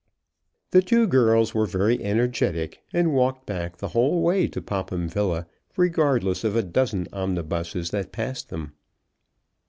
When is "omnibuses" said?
7.13-7.91